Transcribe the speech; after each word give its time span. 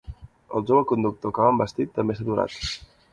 El 0.59 0.63
jove 0.69 0.85
conductor 0.91 1.33
que 1.35 1.45
m'ha 1.45 1.53
envestit 1.57 1.91
també 1.99 2.17
s'ha 2.17 2.25
aturat. 2.27 2.57